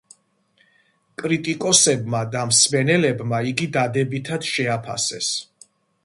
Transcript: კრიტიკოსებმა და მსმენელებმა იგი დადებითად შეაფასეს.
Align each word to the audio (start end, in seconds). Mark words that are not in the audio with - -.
კრიტიკოსებმა 1.23 2.21
და 2.35 2.45
მსმენელებმა 2.51 3.41
იგი 3.49 3.67
დადებითად 3.75 4.49
შეაფასეს. 4.53 5.29